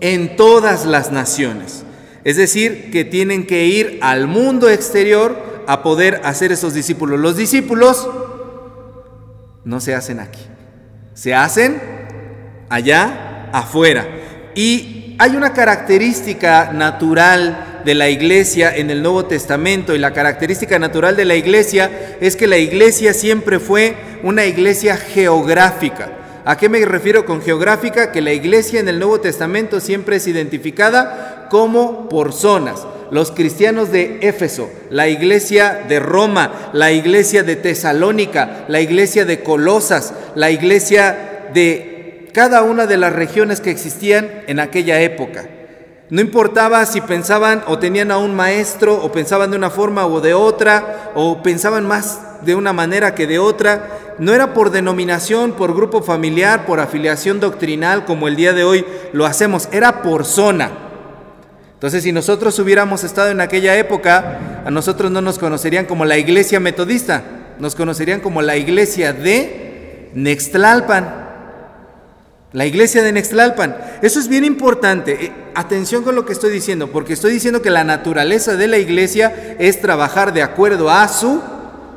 En 0.00 0.36
todas 0.36 0.84
las 0.84 1.12
naciones. 1.12 1.84
Es 2.24 2.36
decir, 2.36 2.90
que 2.90 3.04
tienen 3.04 3.46
que 3.46 3.66
ir 3.66 3.98
al 4.02 4.26
mundo 4.26 4.68
exterior 4.68 5.64
a 5.66 5.82
poder 5.82 6.20
hacer 6.24 6.52
esos 6.52 6.74
discípulos. 6.74 7.18
Los 7.18 7.36
discípulos 7.36 8.08
no 9.64 9.80
se 9.80 9.94
hacen 9.94 10.20
aquí, 10.20 10.42
se 11.14 11.34
hacen 11.34 11.80
allá 12.68 13.48
afuera. 13.52 14.06
Y 14.54 15.16
hay 15.18 15.36
una 15.36 15.52
característica 15.52 16.72
natural 16.72 17.82
de 17.84 17.94
la 17.94 18.08
iglesia 18.08 18.74
en 18.74 18.90
el 18.90 19.02
Nuevo 19.02 19.24
Testamento 19.24 19.94
y 19.94 19.98
la 19.98 20.12
característica 20.12 20.78
natural 20.78 21.16
de 21.16 21.24
la 21.24 21.34
iglesia 21.34 22.16
es 22.20 22.36
que 22.36 22.46
la 22.46 22.58
iglesia 22.58 23.14
siempre 23.14 23.58
fue 23.58 23.96
una 24.22 24.44
iglesia 24.44 24.96
geográfica. 24.96 26.10
¿A 26.44 26.56
qué 26.56 26.68
me 26.68 26.84
refiero 26.84 27.24
con 27.24 27.42
geográfica? 27.42 28.12
Que 28.12 28.20
la 28.20 28.32
iglesia 28.32 28.80
en 28.80 28.88
el 28.88 28.98
Nuevo 28.98 29.20
Testamento 29.20 29.80
siempre 29.80 30.16
es 30.16 30.26
identificada 30.26 31.39
como 31.50 32.08
por 32.08 32.32
zonas 32.32 32.86
los 33.10 33.32
cristianos 33.32 33.90
de 33.90 34.20
Éfeso, 34.22 34.70
la 34.88 35.08
iglesia 35.08 35.84
de 35.88 36.00
Roma, 36.00 36.70
la 36.72 36.92
iglesia 36.92 37.42
de 37.42 37.56
Tesalónica, 37.56 38.64
la 38.68 38.80
iglesia 38.80 39.24
de 39.24 39.42
Colosas, 39.42 40.14
la 40.34 40.50
iglesia 40.50 41.48
de 41.52 42.28
cada 42.32 42.62
una 42.62 42.86
de 42.86 42.96
las 42.96 43.12
regiones 43.12 43.60
que 43.60 43.70
existían 43.70 44.30
en 44.46 44.60
aquella 44.60 45.00
época. 45.00 45.44
No 46.08 46.20
importaba 46.20 46.84
si 46.86 47.00
pensaban 47.00 47.62
o 47.66 47.78
tenían 47.78 48.10
a 48.10 48.18
un 48.18 48.34
maestro 48.34 48.96
o 48.96 49.12
pensaban 49.12 49.50
de 49.50 49.56
una 49.56 49.70
forma 49.70 50.06
o 50.06 50.20
de 50.20 50.34
otra 50.34 51.12
o 51.14 51.42
pensaban 51.42 51.86
más 51.86 52.20
de 52.42 52.54
una 52.54 52.72
manera 52.72 53.14
que 53.14 53.26
de 53.26 53.38
otra. 53.38 53.98
No 54.18 54.34
era 54.34 54.52
por 54.52 54.70
denominación, 54.70 55.52
por 55.52 55.74
grupo 55.74 56.02
familiar, 56.02 56.66
por 56.66 56.80
afiliación 56.80 57.38
doctrinal 57.38 58.04
como 58.04 58.26
el 58.26 58.36
día 58.36 58.52
de 58.52 58.64
hoy 58.64 58.84
lo 59.12 59.24
hacemos, 59.24 59.68
era 59.72 60.02
por 60.02 60.24
zona. 60.24 60.89
Entonces, 61.80 62.02
si 62.02 62.12
nosotros 62.12 62.58
hubiéramos 62.58 63.04
estado 63.04 63.30
en 63.30 63.40
aquella 63.40 63.74
época, 63.74 64.62
a 64.66 64.70
nosotros 64.70 65.10
no 65.10 65.22
nos 65.22 65.38
conocerían 65.38 65.86
como 65.86 66.04
la 66.04 66.18
iglesia 66.18 66.60
metodista, 66.60 67.22
nos 67.58 67.74
conocerían 67.74 68.20
como 68.20 68.42
la 68.42 68.58
iglesia 68.58 69.14
de 69.14 70.10
Nextlalpan. 70.12 71.30
La 72.52 72.66
iglesia 72.66 73.02
de 73.02 73.12
Nextlalpan. 73.12 73.78
Eso 74.02 74.20
es 74.20 74.28
bien 74.28 74.44
importante. 74.44 75.24
Eh, 75.24 75.32
atención 75.54 76.04
con 76.04 76.14
lo 76.14 76.26
que 76.26 76.34
estoy 76.34 76.52
diciendo, 76.52 76.88
porque 76.88 77.14
estoy 77.14 77.32
diciendo 77.32 77.62
que 77.62 77.70
la 77.70 77.82
naturaleza 77.82 78.56
de 78.56 78.68
la 78.68 78.76
iglesia 78.76 79.56
es 79.58 79.80
trabajar 79.80 80.34
de 80.34 80.42
acuerdo 80.42 80.90
a 80.90 81.08
su 81.08 81.40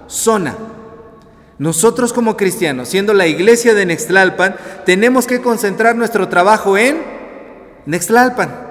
zona. 0.07 0.55
Nosotros 1.57 2.13
como 2.13 2.37
cristianos, 2.37 2.87
siendo 2.87 3.13
la 3.13 3.27
iglesia 3.27 3.73
de 3.73 3.85
Nextlalpan, 3.85 4.55
tenemos 4.85 5.27
que 5.27 5.41
concentrar 5.41 5.97
nuestro 5.97 6.29
trabajo 6.29 6.77
en 6.77 7.01
Nextlalpan. 7.85 8.62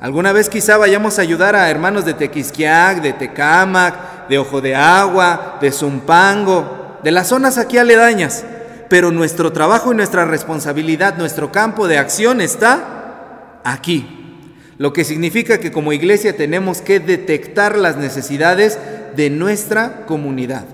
Alguna 0.00 0.32
vez 0.32 0.48
quizá 0.48 0.78
vayamos 0.78 1.18
a 1.18 1.22
ayudar 1.22 1.54
a 1.54 1.68
hermanos 1.68 2.06
de 2.06 2.14
Tequisquiac, 2.14 3.02
de 3.02 3.12
Tecámac, 3.12 4.28
de 4.30 4.38
Ojo 4.38 4.62
de 4.62 4.74
Agua, 4.74 5.58
de 5.60 5.70
Zumpango, 5.70 6.98
de 7.04 7.10
las 7.10 7.28
zonas 7.28 7.58
aquí 7.58 7.76
aledañas. 7.76 8.44
Pero 8.88 9.10
nuestro 9.12 9.52
trabajo 9.52 9.92
y 9.92 9.96
nuestra 9.96 10.24
responsabilidad, 10.24 11.18
nuestro 11.18 11.52
campo 11.52 11.86
de 11.86 11.98
acción 11.98 12.40
está 12.40 13.60
aquí. 13.62 14.38
Lo 14.78 14.94
que 14.94 15.04
significa 15.04 15.58
que 15.58 15.70
como 15.70 15.92
iglesia 15.92 16.34
tenemos 16.34 16.80
que 16.80 16.98
detectar 16.98 17.76
las 17.76 17.98
necesidades 17.98 18.78
de 19.14 19.28
nuestra 19.28 20.06
comunidad. 20.06 20.64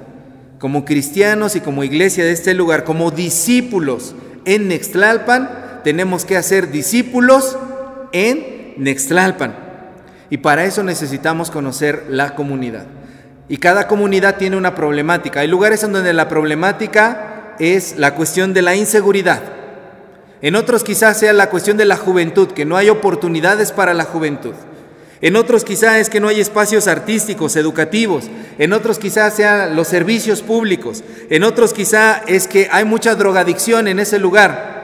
Como 0.60 0.84
cristianos 0.84 1.56
y 1.56 1.60
como 1.60 1.82
iglesia 1.82 2.24
de 2.24 2.30
este 2.30 2.54
lugar, 2.54 2.84
como 2.84 3.10
discípulos 3.10 4.14
en 4.44 4.68
Nextlalpan, 4.68 5.80
tenemos 5.82 6.24
que 6.24 6.36
hacer 6.36 6.70
discípulos 6.70 7.58
en 8.12 8.55
Nextlalpan. 8.76 9.54
Y 10.30 10.38
para 10.38 10.64
eso 10.64 10.82
necesitamos 10.82 11.50
conocer 11.50 12.06
la 12.08 12.34
comunidad. 12.34 12.86
Y 13.48 13.58
cada 13.58 13.86
comunidad 13.86 14.36
tiene 14.36 14.56
una 14.56 14.74
problemática. 14.74 15.40
Hay 15.40 15.48
lugares 15.48 15.82
en 15.84 15.92
donde 15.92 16.12
la 16.12 16.28
problemática 16.28 17.54
es 17.58 17.96
la 17.96 18.14
cuestión 18.14 18.52
de 18.52 18.62
la 18.62 18.74
inseguridad. 18.74 19.40
En 20.42 20.56
otros 20.56 20.84
quizás 20.84 21.18
sea 21.18 21.32
la 21.32 21.48
cuestión 21.48 21.76
de 21.76 21.84
la 21.84 21.96
juventud, 21.96 22.48
que 22.48 22.64
no 22.64 22.76
hay 22.76 22.88
oportunidades 22.88 23.72
para 23.72 23.94
la 23.94 24.04
juventud. 24.04 24.54
En 25.22 25.36
otros 25.36 25.64
quizás 25.64 25.96
es 25.96 26.10
que 26.10 26.20
no 26.20 26.28
hay 26.28 26.40
espacios 26.40 26.88
artísticos, 26.88 27.56
educativos. 27.56 28.28
En 28.58 28.72
otros 28.72 28.98
quizás 28.98 29.34
sean 29.34 29.74
los 29.74 29.88
servicios 29.88 30.42
públicos. 30.42 31.02
En 31.30 31.42
otros 31.42 31.72
quizás 31.72 32.20
es 32.26 32.46
que 32.46 32.68
hay 32.70 32.84
mucha 32.84 33.14
drogadicción 33.14 33.88
en 33.88 33.98
ese 33.98 34.18
lugar. 34.18 34.76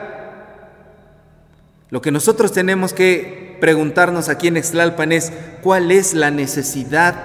Lo 1.91 2.01
que 2.01 2.11
nosotros 2.11 2.51
tenemos 2.51 2.93
que 2.93 3.52
preguntarnos 3.63 4.27
aquí 4.27 4.49
en 4.49 4.55
Nextlalpan 4.55 5.13
es 5.13 5.31
cuál 5.61 5.89
es 5.89 6.13
la 6.13 6.31
necesidad 6.31 7.15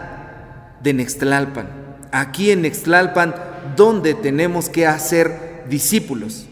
de 0.81 0.95
Nextlalpan. 0.95 1.69
Aquí 2.13 2.53
en 2.53 2.63
Nextlalpan, 2.63 3.35
¿dónde 3.75 4.15
tenemos 4.15 4.69
que 4.69 4.87
hacer 4.87 5.65
discípulos? 5.69 6.47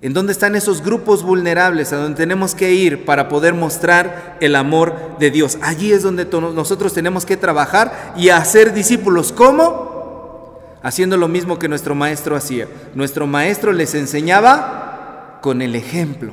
¿En 0.00 0.14
dónde 0.14 0.32
están 0.32 0.56
esos 0.56 0.82
grupos 0.82 1.22
vulnerables 1.22 1.92
a 1.92 1.96
donde 1.96 2.16
tenemos 2.16 2.54
que 2.54 2.72
ir 2.72 3.04
para 3.04 3.28
poder 3.28 3.52
mostrar 3.52 4.38
el 4.40 4.56
amor 4.56 5.18
de 5.18 5.30
Dios? 5.30 5.58
Allí 5.60 5.92
es 5.92 6.02
donde 6.02 6.24
nosotros 6.24 6.94
tenemos 6.94 7.26
que 7.26 7.36
trabajar 7.36 8.14
y 8.16 8.30
hacer 8.30 8.72
discípulos. 8.72 9.32
¿Cómo? 9.32 10.62
Haciendo 10.82 11.18
lo 11.18 11.28
mismo 11.28 11.58
que 11.58 11.68
nuestro 11.68 11.94
maestro 11.94 12.36
hacía. 12.36 12.68
Nuestro 12.94 13.26
maestro 13.26 13.70
les 13.74 13.94
enseñaba 13.94 15.40
con 15.42 15.60
el 15.60 15.76
ejemplo. 15.76 16.32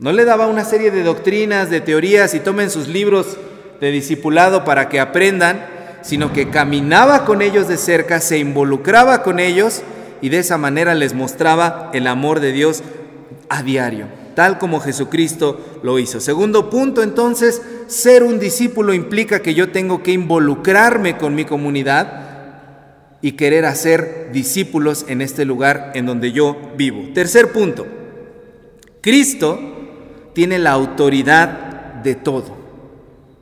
No 0.00 0.12
le 0.12 0.24
daba 0.24 0.46
una 0.46 0.64
serie 0.64 0.92
de 0.92 1.02
doctrinas, 1.02 1.70
de 1.70 1.80
teorías 1.80 2.32
y 2.34 2.40
tomen 2.40 2.70
sus 2.70 2.86
libros 2.86 3.36
de 3.80 3.90
discipulado 3.90 4.64
para 4.64 4.88
que 4.88 5.00
aprendan, 5.00 5.66
sino 6.02 6.32
que 6.32 6.50
caminaba 6.50 7.24
con 7.24 7.42
ellos 7.42 7.66
de 7.66 7.76
cerca, 7.76 8.20
se 8.20 8.38
involucraba 8.38 9.24
con 9.24 9.40
ellos 9.40 9.82
y 10.20 10.28
de 10.28 10.38
esa 10.38 10.56
manera 10.56 10.94
les 10.94 11.14
mostraba 11.14 11.90
el 11.94 12.06
amor 12.06 12.38
de 12.38 12.52
Dios 12.52 12.84
a 13.48 13.64
diario, 13.64 14.06
tal 14.36 14.58
como 14.58 14.78
Jesucristo 14.78 15.60
lo 15.82 15.98
hizo. 15.98 16.20
Segundo 16.20 16.70
punto, 16.70 17.02
entonces, 17.02 17.60
ser 17.88 18.22
un 18.22 18.38
discípulo 18.38 18.94
implica 18.94 19.40
que 19.40 19.54
yo 19.54 19.72
tengo 19.72 20.04
que 20.04 20.12
involucrarme 20.12 21.16
con 21.16 21.34
mi 21.34 21.44
comunidad 21.44 22.24
y 23.20 23.32
querer 23.32 23.64
hacer 23.64 24.30
discípulos 24.32 25.06
en 25.08 25.22
este 25.22 25.44
lugar 25.44 25.90
en 25.94 26.06
donde 26.06 26.30
yo 26.30 26.56
vivo. 26.76 27.12
Tercer 27.14 27.50
punto, 27.50 27.84
Cristo 29.00 29.74
tiene 30.38 30.60
la 30.60 30.70
autoridad 30.70 31.48
de 32.04 32.14
todo. 32.14 32.56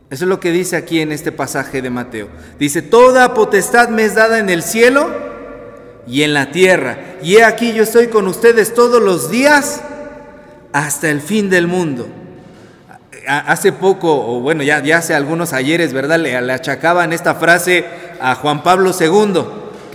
Eso 0.09 0.25
es 0.25 0.29
lo 0.31 0.41
que 0.41 0.51
dice 0.51 0.77
aquí 0.77 1.03
en 1.03 1.13
este 1.13 1.31
pasaje 1.31 1.83
de 1.83 1.91
Mateo. 1.91 2.31
Dice, 2.59 2.81
toda 2.81 3.35
potestad 3.35 3.91
me 3.91 4.03
es 4.03 4.15
dada 4.15 4.39
en 4.39 4.49
el 4.49 4.63
cielo 4.63 5.11
y 6.07 6.23
en 6.23 6.33
la 6.33 6.51
tierra. 6.53 6.97
Y 7.21 7.37
he 7.37 7.45
aquí 7.45 7.75
yo 7.75 7.83
estoy 7.83 8.07
con 8.07 8.27
ustedes 8.27 8.73
todos 8.73 9.03
los 9.03 9.31
días 9.31 9.83
hasta 10.73 11.11
el 11.11 11.21
fin 11.21 11.51
del 11.51 11.67
mundo. 11.67 12.09
Hace 13.29 13.73
poco, 13.73 14.15
o 14.15 14.41
bueno, 14.41 14.63
ya, 14.63 14.79
hace 14.97 15.13
algunos 15.13 15.53
ayeres, 15.53 15.93
¿verdad? 15.93 16.19
Le, 16.19 16.41
le 16.41 16.53
achacaban 16.55 17.13
esta 17.13 17.35
frase 17.35 17.85
a 18.23 18.37
Juan 18.37 18.63
Pablo 18.63 18.93
II 18.99 19.35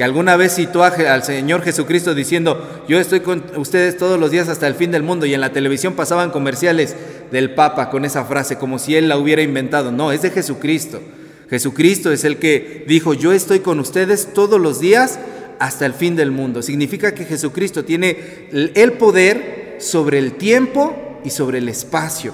que 0.01 0.05
alguna 0.05 0.35
vez 0.35 0.55
citó 0.55 0.83
al 0.83 1.23
Señor 1.23 1.61
Jesucristo 1.61 2.15
diciendo, 2.15 2.83
yo 2.87 2.99
estoy 2.99 3.19
con 3.19 3.43
ustedes 3.55 3.97
todos 3.97 4.19
los 4.19 4.31
días 4.31 4.49
hasta 4.49 4.65
el 4.65 4.73
fin 4.73 4.89
del 4.89 5.03
mundo, 5.03 5.27
y 5.27 5.35
en 5.35 5.41
la 5.41 5.53
televisión 5.53 5.93
pasaban 5.93 6.31
comerciales 6.31 6.95
del 7.31 7.53
Papa 7.53 7.91
con 7.91 8.03
esa 8.03 8.25
frase, 8.25 8.57
como 8.57 8.79
si 8.79 8.95
él 8.95 9.07
la 9.07 9.19
hubiera 9.19 9.43
inventado. 9.43 9.91
No, 9.91 10.11
es 10.11 10.23
de 10.23 10.31
Jesucristo. 10.31 11.03
Jesucristo 11.51 12.11
es 12.11 12.23
el 12.23 12.37
que 12.37 12.83
dijo, 12.87 13.13
yo 13.13 13.31
estoy 13.31 13.59
con 13.59 13.79
ustedes 13.79 14.33
todos 14.33 14.59
los 14.59 14.79
días 14.79 15.19
hasta 15.59 15.85
el 15.85 15.93
fin 15.93 16.15
del 16.15 16.31
mundo. 16.31 16.63
Significa 16.63 17.13
que 17.13 17.25
Jesucristo 17.25 17.85
tiene 17.85 18.49
el 18.51 18.93
poder 18.93 19.75
sobre 19.77 20.17
el 20.17 20.33
tiempo 20.33 21.19
y 21.23 21.29
sobre 21.29 21.59
el 21.59 21.69
espacio. 21.69 22.33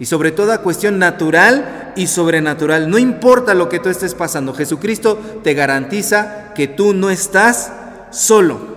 y 0.00 0.06
sobre 0.06 0.32
toda 0.32 0.62
cuestión 0.62 0.98
natural 0.98 1.83
y 1.96 2.06
sobrenatural. 2.06 2.88
No 2.88 2.98
importa 2.98 3.54
lo 3.54 3.68
que 3.68 3.78
tú 3.78 3.88
estés 3.88 4.14
pasando, 4.14 4.54
Jesucristo 4.54 5.18
te 5.42 5.54
garantiza 5.54 6.52
que 6.54 6.66
tú 6.68 6.94
no 6.94 7.10
estás 7.10 7.72
solo. 8.10 8.74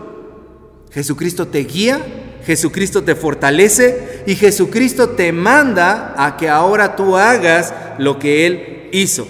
Jesucristo 0.92 1.48
te 1.48 1.60
guía, 1.60 2.00
Jesucristo 2.46 3.04
te 3.04 3.16
fortalece 3.16 4.24
y 4.26 4.36
Jesucristo 4.36 5.10
te 5.10 5.32
manda 5.32 6.14
a 6.18 6.38
que 6.38 6.50
ahora 6.50 6.96
tú 6.96 7.18
hagas 7.18 7.74
lo 7.98 8.20
que 8.20 8.48
Él 8.48 8.90
hizo. 8.92 9.28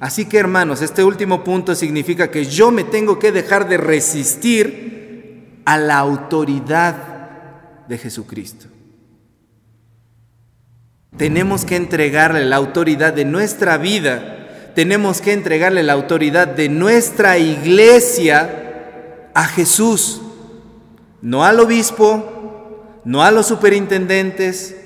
Así 0.00 0.26
que 0.26 0.38
hermanos, 0.38 0.82
este 0.82 1.02
último 1.02 1.42
punto 1.42 1.74
significa 1.74 2.30
que 2.30 2.44
yo 2.44 2.70
me 2.70 2.84
tengo 2.84 3.18
que 3.18 3.32
dejar 3.32 3.68
de 3.68 3.76
resistir 3.76 5.62
a 5.64 5.76
la 5.76 5.98
autoridad 5.98 7.86
de 7.88 7.98
Jesucristo. 7.98 8.66
Tenemos 11.16 11.64
que 11.64 11.76
entregarle 11.76 12.44
la 12.44 12.56
autoridad 12.56 13.12
de 13.12 13.24
nuestra 13.24 13.78
vida, 13.78 14.72
tenemos 14.74 15.20
que 15.20 15.32
entregarle 15.32 15.82
la 15.82 15.94
autoridad 15.94 16.46
de 16.46 16.68
nuestra 16.68 17.38
iglesia 17.38 19.30
a 19.34 19.44
Jesús, 19.46 20.20
no 21.20 21.44
al 21.44 21.58
obispo, 21.58 23.00
no 23.04 23.22
a 23.24 23.30
los 23.30 23.46
superintendentes, 23.46 24.76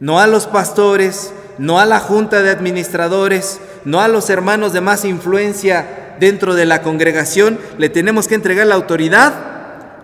no 0.00 0.18
a 0.18 0.26
los 0.26 0.46
pastores, 0.46 1.32
no 1.58 1.78
a 1.78 1.86
la 1.86 2.00
junta 2.00 2.42
de 2.42 2.50
administradores, 2.50 3.60
no 3.84 4.00
a 4.00 4.08
los 4.08 4.30
hermanos 4.30 4.72
de 4.72 4.80
más 4.80 5.04
influencia 5.04 6.16
dentro 6.18 6.54
de 6.54 6.66
la 6.66 6.82
congregación, 6.82 7.58
le 7.78 7.88
tenemos 7.88 8.26
que 8.26 8.34
entregar 8.34 8.66
la 8.66 8.74
autoridad 8.74 9.34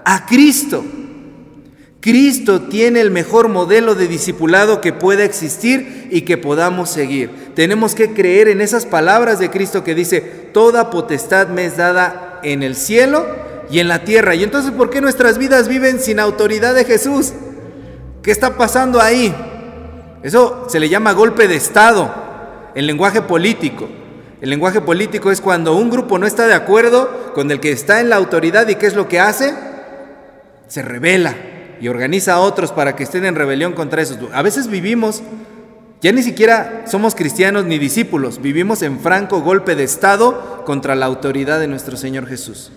a 0.04 0.26
Cristo. 0.26 0.84
Cristo 2.06 2.60
tiene 2.60 3.00
el 3.00 3.10
mejor 3.10 3.48
modelo 3.48 3.96
de 3.96 4.06
discipulado 4.06 4.80
que 4.80 4.92
pueda 4.92 5.24
existir 5.24 6.06
y 6.12 6.20
que 6.20 6.38
podamos 6.38 6.88
seguir. 6.88 7.52
Tenemos 7.56 7.96
que 7.96 8.14
creer 8.14 8.46
en 8.46 8.60
esas 8.60 8.86
palabras 8.86 9.40
de 9.40 9.50
Cristo 9.50 9.82
que 9.82 9.96
dice, 9.96 10.20
toda 10.20 10.88
potestad 10.90 11.48
me 11.48 11.64
es 11.64 11.76
dada 11.76 12.38
en 12.44 12.62
el 12.62 12.76
cielo 12.76 13.26
y 13.72 13.80
en 13.80 13.88
la 13.88 14.04
tierra. 14.04 14.36
Y 14.36 14.44
entonces, 14.44 14.70
¿por 14.70 14.88
qué 14.88 15.00
nuestras 15.00 15.36
vidas 15.36 15.66
viven 15.66 15.98
sin 15.98 16.20
autoridad 16.20 16.76
de 16.76 16.84
Jesús? 16.84 17.32
¿Qué 18.22 18.30
está 18.30 18.56
pasando 18.56 19.00
ahí? 19.00 19.34
Eso 20.22 20.66
se 20.68 20.78
le 20.78 20.88
llama 20.88 21.10
golpe 21.10 21.48
de 21.48 21.56
Estado, 21.56 22.14
en 22.76 22.86
lenguaje 22.86 23.20
político. 23.20 23.88
El 24.40 24.50
lenguaje 24.50 24.80
político 24.80 25.32
es 25.32 25.40
cuando 25.40 25.74
un 25.74 25.90
grupo 25.90 26.20
no 26.20 26.28
está 26.28 26.46
de 26.46 26.54
acuerdo 26.54 27.32
con 27.34 27.50
el 27.50 27.58
que 27.58 27.72
está 27.72 28.00
en 28.00 28.10
la 28.10 28.14
autoridad 28.14 28.68
y 28.68 28.76
qué 28.76 28.86
es 28.86 28.94
lo 28.94 29.08
que 29.08 29.18
hace, 29.18 29.52
se 30.68 30.82
revela 30.82 31.34
y 31.80 31.88
organiza 31.88 32.34
a 32.34 32.40
otros 32.40 32.72
para 32.72 32.96
que 32.96 33.04
estén 33.04 33.24
en 33.24 33.34
rebelión 33.34 33.72
contra 33.72 34.02
esos. 34.02 34.18
A 34.32 34.42
veces 34.42 34.68
vivimos, 34.68 35.22
ya 36.00 36.12
ni 36.12 36.22
siquiera 36.22 36.84
somos 36.86 37.14
cristianos 37.14 37.64
ni 37.64 37.78
discípulos, 37.78 38.40
vivimos 38.40 38.82
en 38.82 39.00
franco 39.00 39.40
golpe 39.40 39.74
de 39.74 39.84
Estado 39.84 40.64
contra 40.64 40.94
la 40.94 41.06
autoridad 41.06 41.60
de 41.60 41.68
nuestro 41.68 41.96
Señor 41.96 42.26
Jesús. 42.26 42.72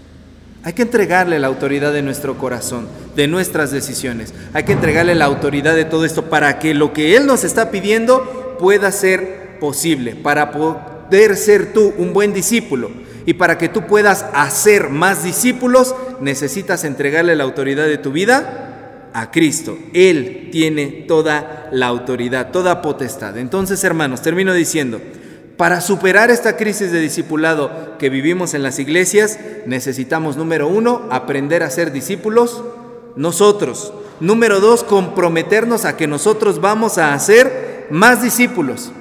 Hay 0.63 0.73
que 0.73 0.81
entregarle 0.81 1.39
la 1.39 1.47
autoridad 1.47 1.93
de 1.93 2.01
nuestro 2.01 2.37
corazón, 2.37 2.87
de 3.15 3.27
nuestras 3.27 3.71
decisiones. 3.71 4.33
Hay 4.53 4.63
que 4.63 4.73
entregarle 4.73 5.15
la 5.15 5.25
autoridad 5.25 5.73
de 5.73 5.85
todo 5.85 6.03
esto 6.03 6.29
para 6.29 6.59
que 6.59 6.73
lo 6.73 6.91
que 6.91 7.15
Él 7.15 7.25
nos 7.25 7.45
está 7.45 7.71
pidiendo 7.71 8.57
pueda 8.59 8.91
ser 8.91 9.57
posible, 9.59 10.15
para 10.15 10.51
poder 10.51 11.37
ser 11.37 11.71
tú 11.71 11.93
un 11.97 12.11
buen 12.11 12.33
discípulo. 12.33 12.91
Y 13.25 13.35
para 13.35 13.57
que 13.57 13.69
tú 13.69 13.85
puedas 13.85 14.25
hacer 14.33 14.89
más 14.89 15.23
discípulos, 15.23 15.95
necesitas 16.19 16.83
entregarle 16.83 17.35
la 17.35 17.45
autoridad 17.45 17.85
de 17.85 17.97
tu 17.97 18.11
vida 18.11 18.68
a 19.13 19.31
Cristo. 19.31 19.77
Él 19.93 20.49
tiene 20.51 21.05
toda 21.07 21.69
la 21.71 21.87
autoridad, 21.87 22.51
toda 22.51 22.81
potestad. 22.81 23.37
Entonces, 23.37 23.83
hermanos, 23.83 24.21
termino 24.21 24.53
diciendo, 24.53 24.99
para 25.57 25.81
superar 25.81 26.31
esta 26.31 26.55
crisis 26.55 26.91
de 26.91 27.01
discipulado 27.01 27.97
que 27.97 28.09
vivimos 28.09 28.53
en 28.53 28.63
las 28.63 28.79
iglesias, 28.79 29.39
necesitamos, 29.65 30.37
número 30.37 30.67
uno, 30.67 31.07
aprender 31.11 31.63
a 31.63 31.69
ser 31.69 31.91
discípulos 31.91 32.63
nosotros. 33.15 33.93
Número 34.21 34.59
dos, 34.61 34.83
comprometernos 34.83 35.85
a 35.85 35.97
que 35.97 36.07
nosotros 36.07 36.61
vamos 36.61 36.97
a 36.97 37.13
hacer 37.13 37.87
más 37.89 38.23
discípulos. 38.23 38.91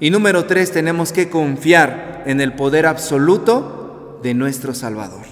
Y 0.00 0.10
número 0.10 0.46
tres, 0.46 0.72
tenemos 0.72 1.12
que 1.12 1.28
confiar 1.28 2.22
en 2.26 2.40
el 2.40 2.54
poder 2.54 2.86
absoluto 2.86 4.20
de 4.22 4.34
nuestro 4.34 4.74
Salvador. 4.74 5.24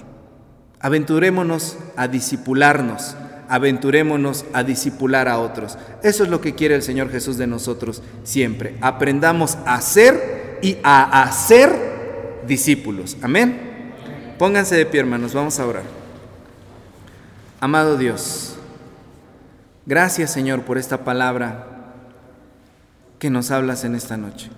Aventurémonos 0.81 1.79
a 1.97 2.09
discipularnos 2.09 3.17
aventurémonos 3.55 4.45
a 4.53 4.65
discipular 4.65 5.29
a 5.29 5.39
otros. 5.39 5.79
Eso 6.03 6.25
es 6.25 6.29
lo 6.29 6.41
que 6.41 6.57
quiere 6.57 6.75
el 6.75 6.83
Señor 6.83 7.09
Jesús 7.09 7.39
de 7.39 7.47
nosotros 7.47 8.03
siempre. 8.25 8.77
Aprendamos 8.81 9.59
a 9.65 9.81
ser 9.81 10.59
y 10.61 10.79
a 10.83 11.23
hacer 11.23 12.43
discípulos. 12.49 13.17
Amén. 13.23 13.93
Pónganse 14.41 14.75
de 14.75 14.87
pie, 14.87 15.01
hermanos, 15.01 15.35
vamos 15.35 15.61
a 15.61 15.67
orar. 15.67 15.85
Amado 17.61 17.97
Dios, 17.97 18.57
gracias 19.87 20.33
Señor 20.33 20.63
por 20.63 20.77
esta 20.77 21.05
palabra 21.05 21.69
que 23.21 23.31
nos 23.31 23.53
hablas 23.53 23.85
en 23.85 23.95
esta 23.95 24.17
noche. 24.17 24.51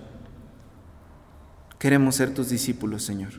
Queremos 1.77 2.15
ser 2.15 2.33
tus 2.33 2.49
discípulos, 2.49 3.03
Señor. 3.03 3.33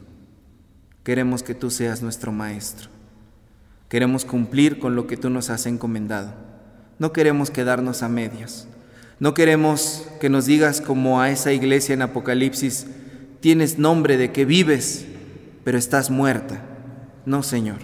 Queremos 1.03 1.43
que 1.43 1.57
tú 1.57 1.71
seas 1.73 2.01
nuestro 2.01 2.31
Maestro. 2.31 2.98
Queremos 3.89 4.25
cumplir 4.25 4.79
con 4.79 4.95
lo 4.97 5.07
que 5.07 5.17
tú 5.17 5.31
nos 5.31 5.51
has 5.51 5.67
encomendado. 5.67 6.35
No 6.99 7.13
queremos 7.13 7.51
quedarnos 7.51 8.03
a 8.03 8.09
medias. 8.09 8.69
No 9.19 9.35
queremos 9.35 10.07
que 10.21 10.29
nos 10.29 10.47
digas 10.47 10.81
como 10.81 11.21
a 11.21 11.31
esa 11.31 11.53
iglesia 11.53 11.95
en 11.95 12.03
Apocalipsis, 12.03 12.87
tienes 13.41 13.79
nombre 13.79 14.17
de 14.17 14.31
que 14.31 14.45
vives, 14.45 15.07
pero 15.65 15.79
estás 15.79 16.11
muerta. 16.11 16.63
No, 17.25 17.43
Señor. 17.43 17.79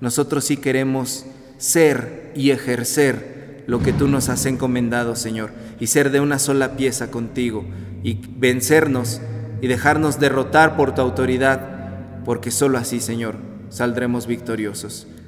Nosotros 0.00 0.44
sí 0.44 0.56
queremos 0.56 1.26
ser 1.58 2.32
y 2.34 2.50
ejercer 2.50 3.64
lo 3.66 3.80
que 3.80 3.92
tú 3.92 4.08
nos 4.08 4.28
has 4.28 4.46
encomendado, 4.46 5.16
Señor, 5.16 5.50
y 5.80 5.86
ser 5.86 6.10
de 6.10 6.20
una 6.20 6.38
sola 6.38 6.76
pieza 6.76 7.10
contigo, 7.10 7.64
y 8.02 8.20
vencernos 8.36 9.20
y 9.60 9.66
dejarnos 9.66 10.20
derrotar 10.20 10.76
por 10.76 10.94
tu 10.94 11.00
autoridad, 11.00 12.24
porque 12.24 12.50
solo 12.50 12.78
así, 12.78 13.00
Señor, 13.00 13.36
saldremos 13.70 14.26
victoriosos. 14.26 15.06